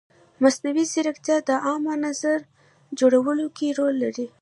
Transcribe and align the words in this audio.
مصنوعي 0.43 0.83
ځیرکتیا 0.91 1.37
د 1.47 1.49
عامه 1.65 1.95
نظر 2.05 2.39
جوړولو 2.99 3.45
کې 3.57 3.67
رول 3.77 3.95
لري. 4.03 4.27